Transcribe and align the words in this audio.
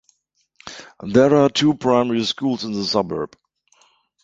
There 1.03 1.35
are 1.35 1.47
two 1.47 1.75
primary 1.75 2.23
schools 2.25 2.63
in 2.63 2.71
the 2.71 2.83
suburb. 2.83 3.35